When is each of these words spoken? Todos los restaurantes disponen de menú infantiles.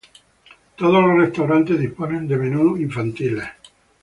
Todos 0.77 0.99
los 1.03 1.15
restaurantes 1.15 1.77
disponen 1.79 2.27
de 2.27 2.35
menú 2.35 2.75
infantiles. 2.75 3.45